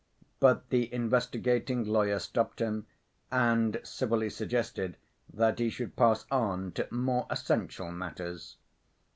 [0.39, 2.87] But the investigating lawyer stopped him,
[3.31, 4.97] and civilly suggested
[5.31, 8.57] that he should pass on to "more essential matters."